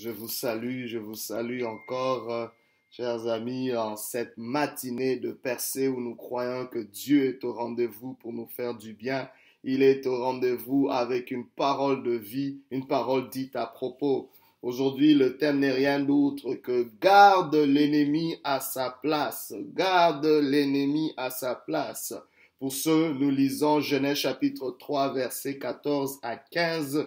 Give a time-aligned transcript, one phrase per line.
[0.00, 2.46] Je vous salue, je vous salue encore, euh,
[2.92, 8.12] chers amis, en cette matinée de percée où nous croyons que Dieu est au rendez-vous
[8.14, 9.28] pour nous faire du bien.
[9.64, 14.30] Il est au rendez-vous avec une parole de vie, une parole dite à propos.
[14.62, 19.52] Aujourd'hui, le thème n'est rien d'autre que garde l'ennemi à sa place.
[19.74, 22.14] Garde l'ennemi à sa place.
[22.60, 27.04] Pour ce, nous lisons Genèse chapitre 3, versets 14 à 15.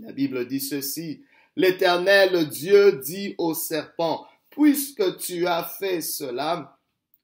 [0.00, 1.20] La Bible dit ceci.
[1.56, 6.76] L'Éternel Dieu dit au serpent, puisque tu as fait cela,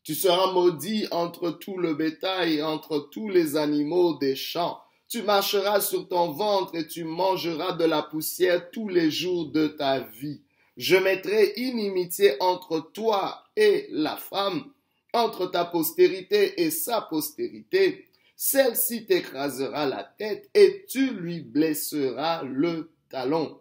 [0.03, 4.81] tu seras maudit entre tout le bétail et entre tous les animaux des champs.
[5.09, 9.67] Tu marcheras sur ton ventre et tu mangeras de la poussière tous les jours de
[9.67, 10.41] ta vie.
[10.77, 14.65] Je mettrai inimitié entre toi et la femme,
[15.13, 18.07] entre ta postérité et sa postérité.
[18.37, 23.59] Celle-ci t'écrasera la tête et tu lui blesseras le talon.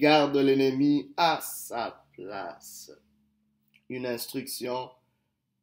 [0.00, 2.90] Garde l'ennemi à sa place.
[3.90, 4.88] Une instruction,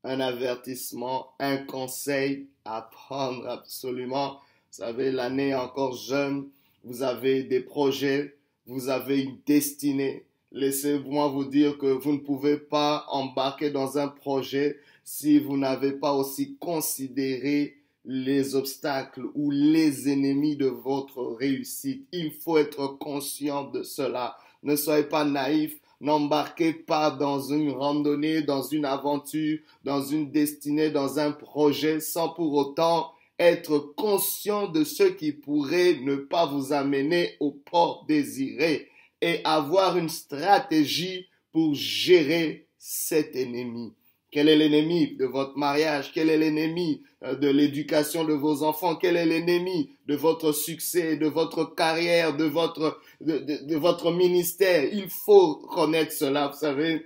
[0.03, 4.33] un avertissement, un conseil à prendre absolument.
[4.33, 6.49] Vous savez, l'année encore jeune,
[6.83, 10.27] vous avez des projets, vous avez une destinée.
[10.51, 15.93] Laissez-moi vous dire que vous ne pouvez pas embarquer dans un projet si vous n'avez
[15.93, 17.76] pas aussi considéré
[18.07, 22.07] les obstacles ou les ennemis de votre réussite.
[22.13, 24.37] Il faut être conscient de cela.
[24.63, 25.77] Ne soyez pas naïf.
[25.99, 32.29] N'embarquez pas dans une randonnée, dans une aventure, dans une destinée, dans un projet sans
[32.29, 38.89] pour autant être conscient de ce qui pourrait ne pas vous amener au port désiré
[39.21, 43.93] et avoir une stratégie pour gérer cet ennemi.
[44.29, 46.11] Quel est l'ennemi de votre mariage?
[46.13, 48.95] Quel est l'ennemi euh, de l'éducation de vos enfants?
[48.95, 54.83] Quel est l'ennemi de votre succès, de votre carrière, de votre, de, votre ministère?
[54.91, 57.05] Il faut connaître cela, vous savez.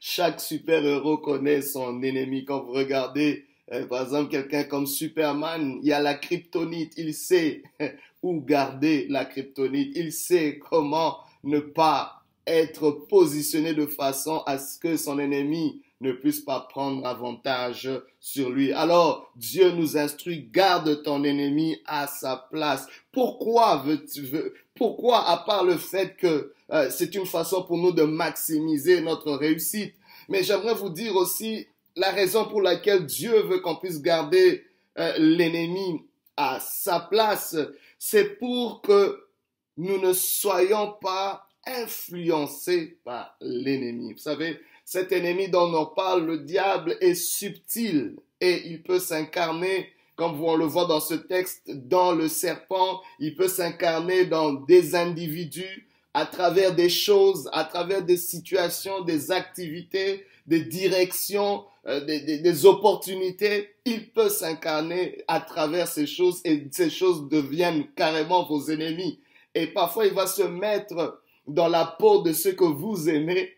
[0.00, 2.44] Chaque super-héros connaît son ennemi.
[2.44, 6.94] Quand vous regardez, euh, par exemple, quelqu'un comme Superman, il y a la kryptonite.
[6.96, 7.62] Il sait
[8.22, 9.92] où garder la kryptonite.
[9.96, 16.12] Il sait comment ne pas être positionné de façon à ce que son ennemi ne
[16.12, 17.88] puisse pas prendre avantage
[18.20, 18.72] sur lui.
[18.72, 22.86] Alors, Dieu nous instruit, garde ton ennemi à sa place.
[23.12, 27.92] Pourquoi veux-tu, veux, pourquoi, à part le fait que euh, c'est une façon pour nous
[27.92, 29.94] de maximiser notre réussite,
[30.28, 31.66] mais j'aimerais vous dire aussi
[31.96, 34.64] la raison pour laquelle Dieu veut qu'on puisse garder
[34.98, 36.02] euh, l'ennemi
[36.36, 37.56] à sa place,
[37.98, 39.24] c'est pour que
[39.76, 44.12] nous ne soyons pas influencé par l'ennemi.
[44.12, 49.88] Vous savez, cet ennemi dont on parle, le diable, est subtil et il peut s'incarner,
[50.16, 54.94] comme on le voit dans ce texte, dans le serpent, il peut s'incarner dans des
[54.94, 62.38] individus, à travers des choses, à travers des situations, des activités, des directions, euh, des,
[62.38, 63.74] des, opportunités.
[63.84, 69.18] Il peut s'incarner à travers ces choses et ces choses deviennent carrément vos ennemis.
[69.56, 73.52] Et parfois, il va se mettre dans la peau de ceux que vous aimez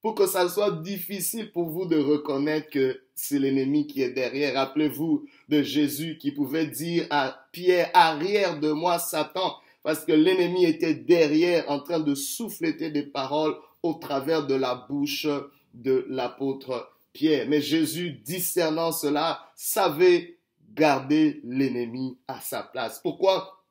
[0.00, 4.54] pour que ça soit difficile pour vous de reconnaître que c'est l'ennemi qui est derrière.
[4.54, 9.54] Rappelez-vous de Jésus qui pouvait dire à Pierre, arrière de moi Satan,
[9.84, 14.74] parce que l'ennemi était derrière en train de souffleter des paroles au travers de la
[14.74, 15.26] bouche
[15.74, 17.46] de l'apôtre Pierre.
[17.48, 20.38] Mais Jésus, discernant cela, savait
[20.74, 23.00] garder l'ennemi à sa place.
[23.02, 23.64] Pourquoi?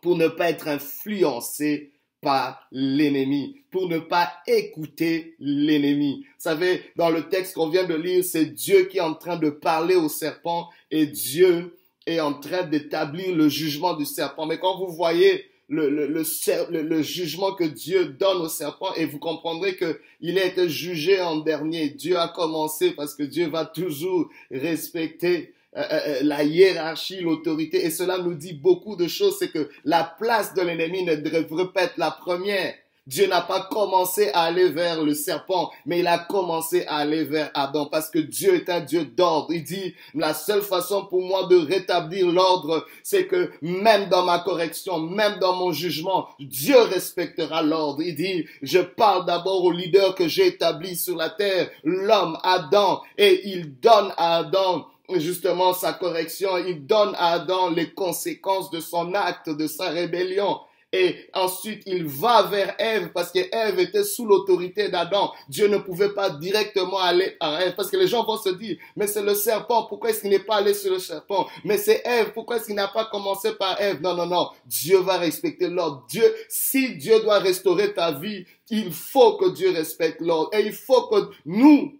[0.00, 1.91] Pour ne pas être influencé
[2.22, 6.24] par l'ennemi, pour ne pas écouter l'ennemi.
[6.24, 9.36] Vous savez, dans le texte qu'on vient de lire, c'est Dieu qui est en train
[9.36, 14.46] de parler au serpent et Dieu est en train d'établir le jugement du serpent.
[14.46, 19.06] Mais quand vous voyez le, le, le, le, jugement que Dieu donne au serpent et
[19.06, 21.88] vous comprendrez que il a été jugé en dernier.
[21.88, 27.86] Dieu a commencé parce que Dieu va toujours respecter euh, euh, euh, la hiérarchie, l'autorité.
[27.86, 29.36] Et cela nous dit beaucoup de choses.
[29.38, 32.74] C'est que la place de l'ennemi ne devrait pas être la première.
[33.06, 37.24] Dieu n'a pas commencé à aller vers le serpent, mais il a commencé à aller
[37.24, 39.52] vers Adam parce que Dieu est un Dieu d'ordre.
[39.52, 44.38] Il dit, la seule façon pour moi de rétablir l'ordre, c'est que même dans ma
[44.38, 48.02] correction, même dans mon jugement, Dieu respectera l'ordre.
[48.02, 53.02] Il dit, je parle d'abord au leader que j'ai établi sur la terre, l'homme Adam,
[53.18, 54.86] et il donne à Adam
[55.20, 60.58] justement sa correction, il donne à Adam les conséquences de son acte, de sa rébellion.
[60.92, 65.32] et ensuite il va vers Ève parce que Ève était sous l'autorité d'Adam.
[65.48, 68.76] Dieu ne pouvait pas directement aller à Ève parce que les gens vont se dire,
[68.94, 71.46] mais c'est le serpent, pourquoi est-ce qu'il n'est pas allé sur le serpent?
[71.64, 74.02] Mais c'est Ève, pourquoi est-ce qu'il n'a pas commencé par Ève?
[74.02, 74.50] Non, non, non.
[74.66, 76.04] Dieu va respecter l'ordre.
[76.08, 80.72] Dieu, si Dieu doit restaurer ta vie, il faut que Dieu respecte l'ordre et il
[80.72, 81.98] faut que nous,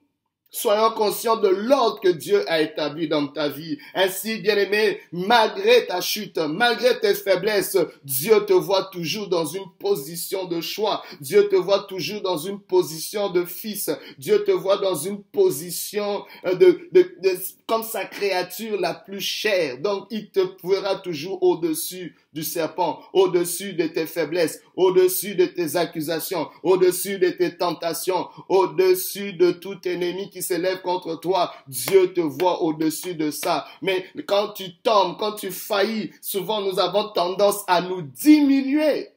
[0.54, 3.78] Soyons conscients de l'ordre que Dieu a établi dans ta vie.
[3.94, 10.44] Ainsi, bien-aimé, malgré ta chute, malgré tes faiblesses, Dieu te voit toujours dans une position
[10.44, 11.02] de choix.
[11.22, 13.90] Dieu te voit toujours dans une position de fils.
[14.18, 16.90] Dieu te voit dans une position euh, de,
[17.66, 19.78] comme sa créature la plus chère.
[19.78, 25.76] Donc, il te verra toujours au-dessus du serpent, au-dessus de tes faiblesses, au-dessus de tes
[25.76, 31.52] accusations, au-dessus de tes tentations, au-dessus de tout ennemi qui s'élève contre toi.
[31.68, 33.66] Dieu te voit au-dessus de ça.
[33.82, 39.11] Mais quand tu tombes, quand tu faillis, souvent nous avons tendance à nous diminuer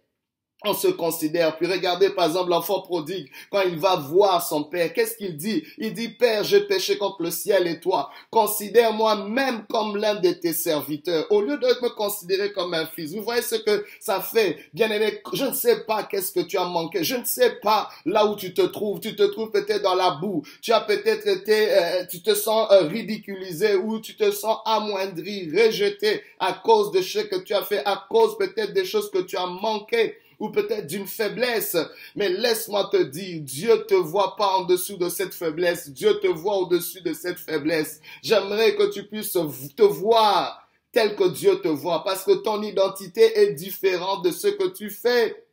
[0.68, 1.58] on se considère.
[1.58, 5.64] Puis regardez par exemple l'enfant prodigue, quand il va voir son père, qu'est-ce qu'il dit?
[5.78, 8.10] Il dit, Père, j'ai péché contre le ciel et toi.
[8.30, 13.14] Considère-moi même comme l'un de tes serviteurs, au lieu de me considérer comme un fils.
[13.14, 16.58] Vous voyez ce que ça fait Bien aimé, je ne sais pas qu'est-ce que tu
[16.58, 19.00] as manqué, je ne sais pas là où tu te trouves.
[19.00, 22.68] Tu te trouves peut-être dans la boue, tu as peut-être été, euh, tu te sens
[22.72, 27.64] euh, ridiculisé ou tu te sens amoindri, rejeté à cause de ce que tu as
[27.64, 31.78] fait, à cause peut-être des choses que tu as manquées ou peut-être d'une faiblesse.
[32.16, 35.90] Mais laisse-moi te dire, Dieu te voit pas en dessous de cette faiblesse.
[35.90, 38.02] Dieu te voit au-dessus de cette faiblesse.
[38.24, 43.40] J'aimerais que tu puisses te voir tel que Dieu te voit parce que ton identité
[43.40, 45.46] est différente de ce que tu fais.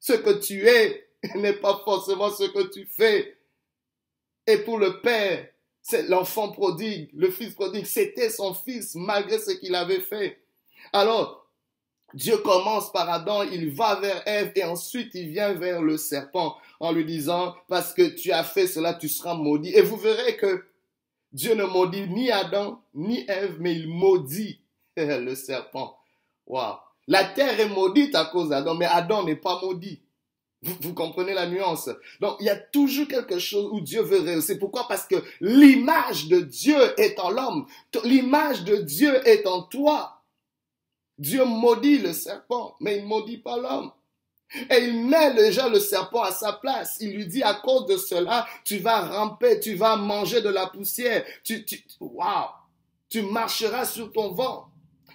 [0.00, 3.36] Ce que tu es n'est pas forcément ce que tu fais.
[4.46, 5.48] Et pour le Père,
[5.82, 10.38] c'est l'enfant prodigue, le fils prodigue, c'était son fils malgré ce qu'il avait fait.
[10.92, 11.43] Alors,
[12.14, 16.56] Dieu commence par Adam, il va vers Ève et ensuite il vient vers le serpent
[16.78, 19.74] en lui disant, parce que tu as fait cela, tu seras maudit.
[19.74, 20.64] Et vous verrez que
[21.32, 24.60] Dieu ne maudit ni Adam ni Ève, mais il maudit
[24.96, 25.96] le serpent.
[26.46, 26.76] Waouh.
[27.08, 30.00] La terre est maudite à cause d'Adam, mais Adam n'est pas maudit.
[30.62, 31.90] Vous, comprenez la nuance?
[32.20, 34.56] Donc, il y a toujours quelque chose où Dieu veut réussir.
[34.58, 34.88] Pourquoi?
[34.88, 37.66] Parce que l'image de Dieu est en l'homme.
[38.04, 40.22] L'image de Dieu est en toi.
[41.18, 43.92] Dieu maudit le serpent, mais il maudit pas l'homme.
[44.70, 46.98] Et il met déjà le serpent à sa place.
[47.00, 50.66] Il lui dit, à cause de cela, tu vas ramper, tu vas manger de la
[50.66, 51.24] poussière.
[51.42, 52.50] Tu, tu, wow,
[53.08, 54.68] tu marcheras sur ton vent.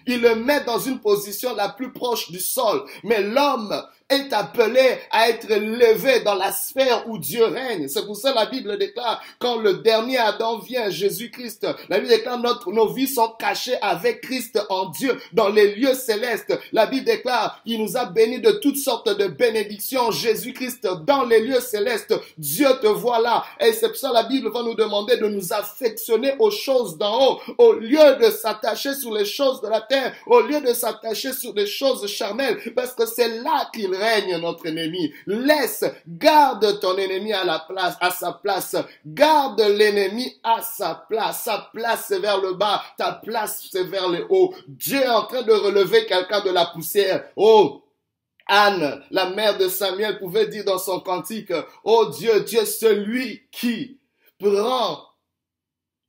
[0.07, 2.83] Il le met dans une position la plus proche du sol.
[3.03, 7.87] Mais l'homme, est appelé à être levé dans la sphère où Dieu règne.
[7.87, 12.39] C'est pour ça la Bible déclare, quand le dernier Adam vient, Jésus-Christ, la Bible déclare,
[12.39, 16.57] notre, nos vies sont cachées avec Christ en Dieu, dans les lieux célestes.
[16.71, 21.41] La Bible déclare, il nous a bénis de toutes sortes de bénédictions, Jésus-Christ, dans les
[21.41, 22.13] lieux célestes.
[22.37, 23.45] Dieu te voit là.
[23.59, 27.33] Et c'est pour ça la Bible va nous demander de nous affectionner aux choses d'en
[27.33, 31.33] haut, au lieu de s'attacher sur les choses de la terre, au lieu de s'attacher
[31.33, 35.13] sur des choses charnelles, parce que c'est là qu'il règne notre ennemi.
[35.27, 38.75] Laisse, garde ton ennemi à sa place.
[39.05, 41.43] Garde l'ennemi à sa place.
[41.43, 44.53] Sa place c'est vers le bas, ta place c'est vers le haut.
[44.67, 47.25] Dieu est en train de relever quelqu'un de la poussière.
[47.35, 47.83] Oh,
[48.47, 51.53] Anne, la mère de Samuel, pouvait dire dans son cantique,
[51.83, 53.99] Oh Dieu, Dieu celui qui
[54.39, 55.08] prend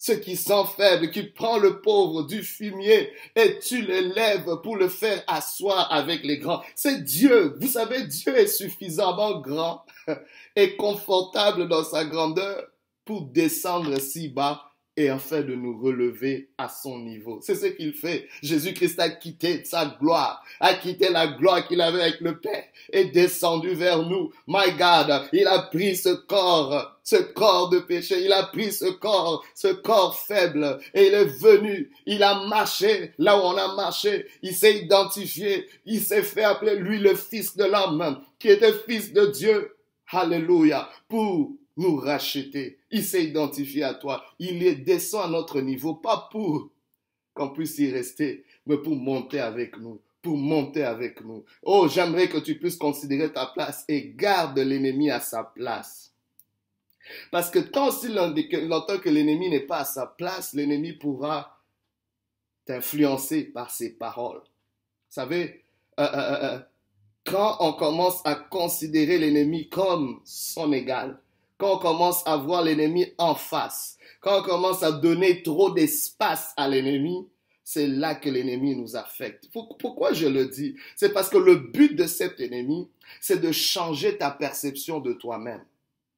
[0.01, 4.89] ce qui sont faibles, qui prend le pauvre du fumier et tu l'élèves pour le
[4.89, 6.63] faire asseoir avec les grands.
[6.75, 7.55] C'est Dieu.
[7.61, 9.85] Vous savez, Dieu est suffisamment grand
[10.57, 12.67] et confortable dans sa grandeur
[13.05, 17.41] pour descendre si bas et afin de nous relever à son niveau.
[17.43, 18.29] C'est ce qu'il fait.
[18.43, 23.07] Jésus-Christ a quitté sa gloire, a quitté la gloire qu'il avait avec le Père et
[23.07, 24.33] descendu vers nous.
[24.47, 28.87] My God, il a pris ce corps, ce corps de péché, il a pris ce
[28.87, 33.75] corps, ce corps faible et il est venu, il a marché là où on a
[33.75, 38.73] marché, il s'est identifié, il s'est fait appeler lui le Fils de l'homme, qui était
[38.73, 39.77] Fils de Dieu.
[40.13, 40.91] Alléluia.
[41.09, 42.80] Pour nous racheter.
[42.91, 44.25] Il s'est identifié à toi.
[44.39, 46.71] Il est descend à notre niveau, pas pour
[47.35, 51.45] qu'on puisse y rester, mais pour monter avec nous pour monter avec nous.
[51.63, 56.13] Oh, j'aimerais que tu puisses considérer ta place et garde l'ennemi à sa place.
[57.31, 61.59] Parce que tant si longtemps que l'ennemi n'est pas à sa place, l'ennemi pourra
[62.67, 64.41] t'influencer par ses paroles.
[64.41, 65.65] Vous savez,
[65.99, 66.59] euh, euh, euh,
[67.25, 71.19] quand on commence à considérer l'ennemi comme son égal,
[71.61, 76.55] quand on commence à voir l'ennemi en face, quand on commence à donner trop d'espace
[76.57, 77.29] à l'ennemi,
[77.63, 79.49] c'est là que l'ennemi nous affecte.
[79.53, 80.75] Pourquoi je le dis?
[80.97, 82.89] C'est parce que le but de cet ennemi,
[83.21, 85.63] c'est de changer ta perception de toi-même.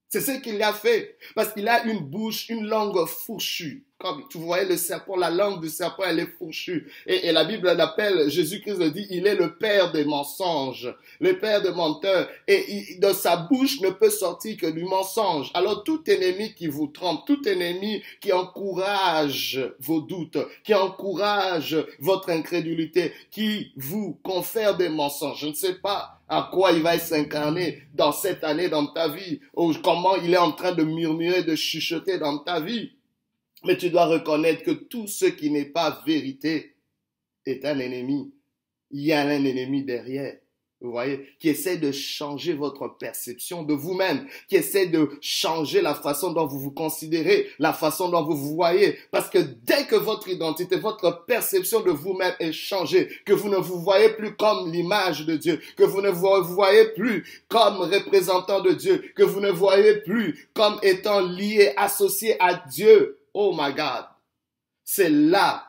[0.08, 1.16] C'est ce qu'il a fait.
[1.34, 3.84] Parce qu'il a une bouche, une langue fourchue.
[4.30, 6.90] Tu voyais le serpent, la langue du serpent, elle est fourchue.
[7.06, 11.62] Et, la Bible l'appelle, Jésus-Christ le dit, il est le père des mensonges, le père
[11.62, 12.28] des menteurs.
[12.48, 15.50] Et de sa bouche ne peut sortir que du mensonge.
[15.54, 22.30] Alors tout ennemi qui vous trompe, tout ennemi qui encourage vos doutes, qui encourage votre
[22.30, 27.82] incrédulité, qui vous confère des mensonges, je ne sais pas à quoi il va s'incarner
[27.94, 31.54] dans cette année dans ta vie, ou comment il est en train de murmurer, de
[31.54, 32.92] chuchoter dans ta vie.
[33.64, 36.76] Mais tu dois reconnaître que tout ce qui n'est pas vérité
[37.46, 38.34] est un ennemi.
[38.90, 40.36] Il y a un ennemi derrière
[40.82, 45.94] vous voyez, qui essaie de changer votre perception de vous-même, qui essaie de changer la
[45.94, 48.98] façon dont vous vous considérez, la façon dont vous vous voyez.
[49.12, 53.56] Parce que dès que votre identité, votre perception de vous-même est changée, que vous ne
[53.56, 58.60] vous voyez plus comme l'image de Dieu, que vous ne vous voyez plus comme représentant
[58.60, 63.72] de Dieu, que vous ne voyez plus comme étant lié, associé à Dieu, oh my
[63.72, 64.06] God,
[64.84, 65.64] c'est là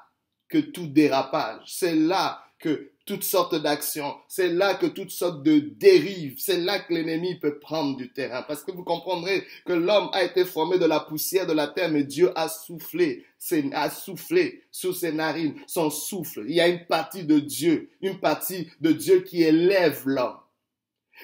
[0.48, 4.16] que tout dérapage, c'est là que toutes sortes d'actions.
[4.28, 8.44] C'est là que toutes sortes de dérives, c'est là que l'ennemi peut prendre du terrain.
[8.44, 11.92] Parce que vous comprendrez que l'homme a été formé de la poussière de la terre,
[11.92, 13.26] mais Dieu a soufflé,
[13.74, 16.46] a soufflé sous ses narines, son souffle.
[16.48, 20.38] Il y a une partie de Dieu, une partie de Dieu qui élève l'homme.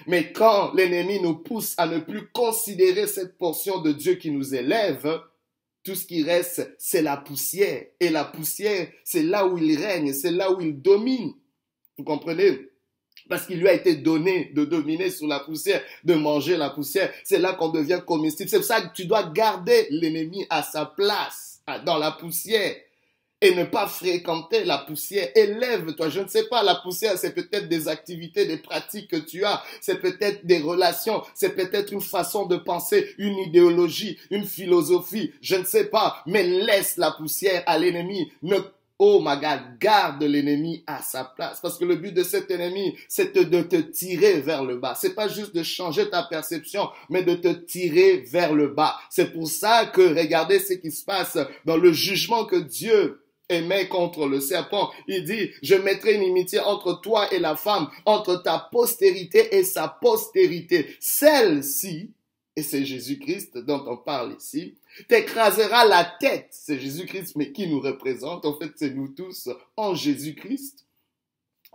[0.05, 4.53] Mais quand l'ennemi nous pousse à ne plus considérer cette portion de Dieu qui nous
[4.53, 5.21] élève,
[5.83, 7.85] tout ce qui reste, c'est la poussière.
[7.99, 11.33] Et la poussière, c'est là où il règne, c'est là où il domine.
[11.97, 12.69] Vous comprenez?
[13.27, 17.13] Parce qu'il lui a été donné de dominer sur la poussière, de manger la poussière.
[17.23, 18.49] C'est là qu'on devient comestible.
[18.49, 22.75] C'est pour ça que tu dois garder l'ennemi à sa place, dans la poussière,
[23.41, 25.29] et ne pas fréquenter la poussière.
[25.35, 26.09] Élève-toi.
[26.09, 29.63] Je ne sais pas, la poussière, c'est peut-être des activités, des pratiques que tu as.
[29.81, 31.21] C'est peut-être des relations.
[31.33, 35.31] C'est peut-être une façon de penser, une idéologie, une philosophie.
[35.41, 36.21] Je ne sais pas.
[36.25, 38.31] Mais laisse la poussière à l'ennemi.
[38.41, 38.57] Ne
[39.01, 41.61] Oh my God, garde l'ennemi à sa place.
[41.61, 44.93] Parce que le but de cet ennemi, c'est de te tirer vers le bas.
[44.93, 48.99] C'est pas juste de changer ta perception, mais de te tirer vers le bas.
[49.09, 53.87] C'est pour ça que regardez ce qui se passe dans le jugement que Dieu émet
[53.87, 54.91] contre le serpent.
[55.07, 59.63] Il dit, je mettrai une inimitié entre toi et la femme, entre ta postérité et
[59.63, 60.95] sa postérité.
[60.99, 62.11] Celle-ci,
[62.55, 64.75] et c'est Jésus-Christ dont on parle ici,
[65.07, 66.49] t'écrasera la tête.
[66.51, 70.85] C'est Jésus-Christ, mais qui nous représente En fait, c'est nous tous en Jésus-Christ.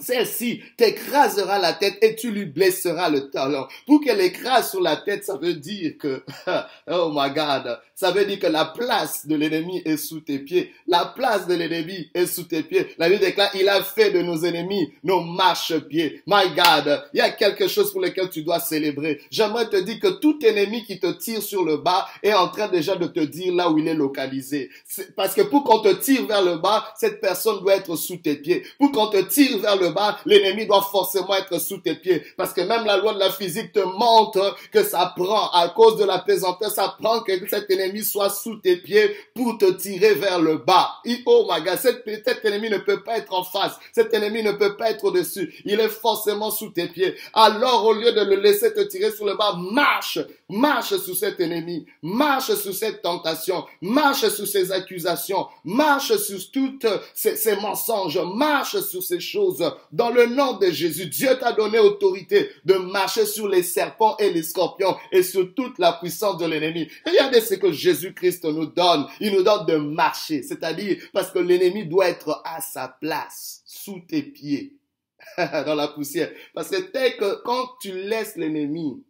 [0.00, 3.66] Celle-ci t'écrasera la tête et tu lui blesseras le talon.
[3.86, 6.24] Pour qu'elle écrase sur la tête, ça veut dire que,
[6.90, 10.72] oh my God, ça veut dire que la place de l'ennemi est sous tes pieds.
[10.88, 12.88] La place de l'ennemi est sous tes pieds.
[12.98, 16.22] La Bible déclare, il a fait de nos ennemis nos marche-pieds.
[16.26, 19.20] My God, il y a quelque chose pour lequel tu dois célébrer.
[19.30, 22.66] J'aimerais te dire que tout ennemi qui te tire sur le bas est en train
[22.66, 24.70] déjà de te dire là où il est localisé.
[25.14, 28.34] parce que pour qu'on te tire vers le bas, cette personne doit être sous tes
[28.34, 28.64] pieds.
[28.78, 32.22] Pour qu'on te tire vers le bas, l'ennemi doit forcément être sous tes pieds.
[32.36, 35.96] Parce que même la loi de la physique te montre que ça prend, à cause
[35.96, 40.14] de la pesanteur, ça prend que cet ennemi soit sous tes pieds pour te tirer
[40.14, 40.90] vers le bas.
[41.26, 43.78] Oh my God, cet, ennemi ne peut pas être en face.
[43.92, 45.54] Cet ennemi ne peut pas être au-dessus.
[45.64, 47.14] Il est forcément sous tes pieds.
[47.32, 51.40] Alors, au lieu de le laisser te tirer sur le bas, marche, marche sous cet
[51.40, 58.20] ennemi, marche sous cette tentation, marche sous ces accusations, marche sous toutes ces, ces mensonges,
[58.34, 59.64] marche sur ces choses.
[59.92, 64.30] Dans le nom de Jésus, Dieu t'a donné autorité de marcher sur les serpents et
[64.30, 66.88] les scorpions et sur toute la puissance de l'ennemi.
[67.06, 69.06] Regardez ce que Jésus-Christ nous donne.
[69.20, 74.00] Il nous donne de marcher, c'est-à-dire parce que l'ennemi doit être à sa place, sous
[74.00, 74.76] tes pieds,
[75.38, 76.30] dans la poussière.
[76.54, 79.02] Parce que dès que quand tu laisses l'ennemi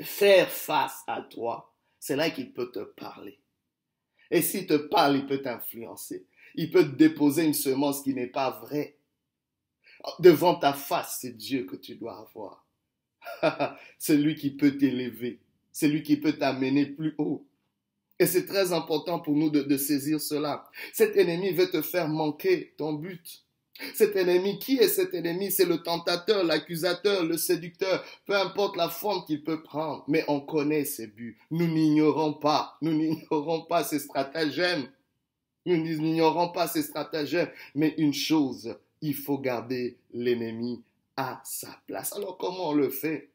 [0.00, 3.38] faire face à toi, c'est là qu'il peut te parler.
[4.30, 6.26] Et s'il te parle, il peut t'influencer.
[6.54, 8.97] Il peut te déposer une semence qui n'est pas vraie.
[10.20, 12.66] Devant ta face, c'est Dieu que tu dois avoir.
[13.98, 15.40] c'est lui qui peut t'élever.
[15.72, 17.46] C'est lui qui peut t'amener plus haut.
[18.18, 20.64] Et c'est très important pour nous de, saisir cela.
[20.92, 23.44] Cet ennemi veut te faire manquer ton but.
[23.94, 25.52] Cet ennemi, qui est cet ennemi?
[25.52, 30.40] C'est le tentateur, l'accusateur, le séducteur, peu importe la forme qu'il peut prendre, mais on
[30.40, 31.38] connaît ses buts.
[31.52, 34.88] Nous n'ignorons pas, nous n'ignorons pas ses stratagèmes.
[35.64, 40.82] Nous n'ignorons pas ses stratagèmes, mais une chose, il faut garder l'ennemi
[41.16, 42.12] à sa place.
[42.14, 43.30] Alors comment on le fait?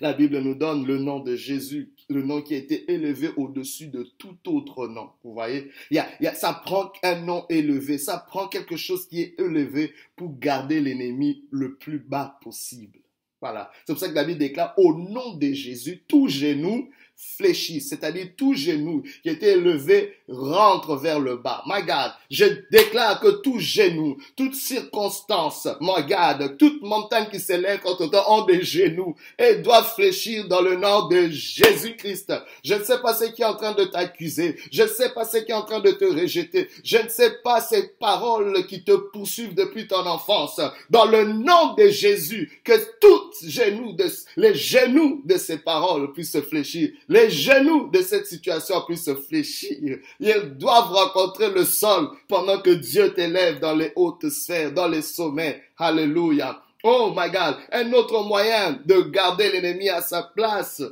[0.00, 3.86] La Bible nous donne le nom de Jésus, le nom qui a été élevé au-dessus
[3.86, 5.08] de tout autre nom.
[5.24, 9.22] Vous voyez, y a, a, ça prend un nom élevé, ça prend quelque chose qui
[9.22, 12.98] est élevé pour garder l'ennemi le plus bas possible.
[13.40, 13.70] Voilà.
[13.86, 18.30] C'est pour ça que la Bible déclare au nom de Jésus, tout genou fléchit, c'est-à-dire
[18.36, 21.62] tout genou qui était élevé rentre vers le bas.
[21.66, 27.80] My God, je déclare que tout genou, toute circonstance, my God, toute montagne qui s'élève
[27.80, 32.32] contre toi ont des genoux et doivent fléchir dans le nom de Jésus-Christ.
[32.64, 34.56] Je ne sais pas ce qui est en train de t'accuser.
[34.70, 36.68] Je ne sais pas ce qui est en train de te rejeter.
[36.84, 40.60] Je ne sais pas ces paroles qui te poursuivent depuis ton enfance.
[40.88, 44.06] Dans le nom de Jésus, que tout genou de,
[44.36, 46.60] les genoux de ces paroles puissent se fléchir
[47.08, 49.98] les genoux de cette situation puissent se fléchir.
[50.20, 55.02] Ils doivent rencontrer le sol pendant que Dieu t'élève dans les hautes sphères, dans les
[55.02, 55.62] sommets.
[55.78, 56.62] Alléluia.
[56.82, 57.56] Oh my God.
[57.72, 60.82] Un autre moyen de garder l'ennemi à sa place,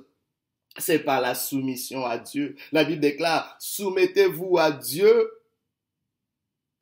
[0.78, 2.56] c'est par la soumission à Dieu.
[2.73, 5.30] La Bible déclare, soumettez-vous à Dieu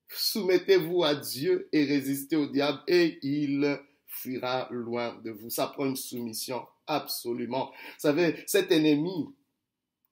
[0.09, 5.51] Soumettez-vous à Dieu et résistez au diable et il fuira loin de vous.
[5.51, 7.67] Ça prend une soumission Absolument.
[7.67, 9.35] Vous savez, cet ennemi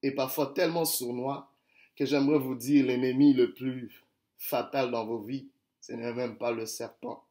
[0.02, 1.53] est parfois tellement sournois
[1.96, 4.04] que j'aimerais vous dire l'ennemi le plus
[4.36, 5.48] fatal dans vos vies,
[5.80, 7.24] ce n'est même pas le serpent.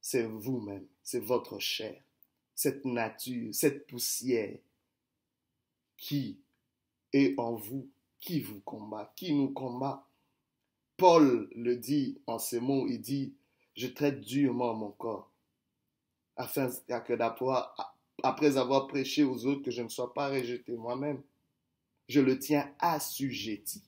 [0.00, 2.00] C'est vous-même, c'est votre chair,
[2.54, 4.58] cette nature, cette poussière
[5.96, 6.38] qui
[7.12, 10.06] est en vous, qui vous combat, qui nous combat.
[10.96, 13.34] Paul le dit en ces mots, il dit,
[13.74, 15.30] je traite durement mon corps
[16.36, 17.12] afin que
[18.22, 21.22] après avoir prêché aux autres, que je ne sois pas rejeté moi-même.
[22.10, 23.82] Je le tiens assujetti.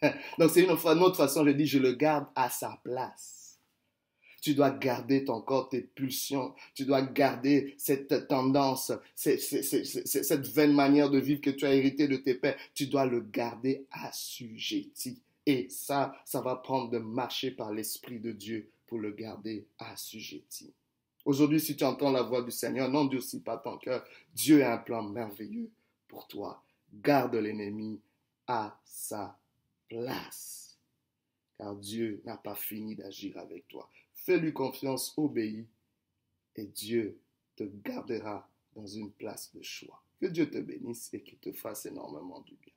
[0.38, 3.58] Donc c'est une, autre façon, je dis, je le garde à sa place.
[4.40, 6.54] Tu dois garder ton corps, tes pulsions.
[6.74, 12.16] Tu dois garder cette tendance, cette vaine manière de vivre que tu as hérité de
[12.16, 12.56] tes pères.
[12.74, 15.20] Tu dois le garder assujetti.
[15.44, 20.72] Et ça, ça va prendre de marcher par l'Esprit de Dieu pour le garder assujetti.
[21.24, 24.04] Aujourd'hui, si tu entends la voix du Seigneur, n'endurcis pas ton cœur.
[24.32, 25.70] Dieu a un plan merveilleux
[26.06, 26.62] pour toi.
[27.02, 28.00] Garde l'ennemi
[28.46, 29.38] à sa
[29.88, 30.78] place.
[31.58, 33.90] Car Dieu n'a pas fini d'agir avec toi.
[34.14, 35.66] Fais-lui confiance, obéis,
[36.56, 37.18] et Dieu
[37.56, 40.02] te gardera dans une place de choix.
[40.20, 42.73] Que Dieu te bénisse et qu'il te fasse énormément du bien.